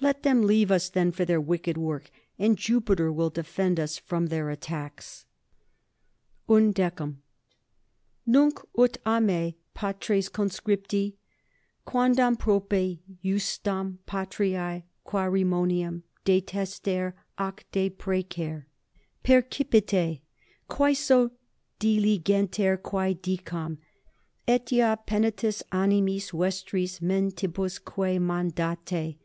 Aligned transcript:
Let 0.00 0.24
them 0.24 0.42
leave 0.42 0.72
us 0.72 0.88
then 0.88 1.12
for 1.12 1.24
their 1.24 1.40
wicked 1.40 1.76
work, 1.78 2.10
and 2.36 2.58
Jupiter 2.58 3.12
will 3.12 3.30
defend 3.30 3.78
us 3.78 3.96
from 3.96 4.26
their 4.26 4.50
attacks._ 4.50 5.24
=11.= 6.52 7.18
Nunc 8.26 8.58
ut 8.76 8.98
a 9.06 9.20
me, 9.20 9.56
patres 9.74 10.28
conscripti, 10.28 11.14
quandam 11.86 12.34
prope 12.36 12.70
iustam 13.24 13.98
patriae 14.04 14.82
querimoniam 15.06 16.02
detester 16.24 17.12
ac 17.38 17.62
deprecer, 17.70 18.64
percipite, 19.24 20.22
quaeso, 20.68 21.30
diligenter 21.78 22.82
quae 22.82 23.14
dicam, 23.14 23.78
et 24.48 24.72
ea 24.72 24.96
penitus 25.06 25.62
animis 25.70 26.32
vestris 26.32 27.00
mentibusque 27.00 28.20
mandate. 28.20 29.18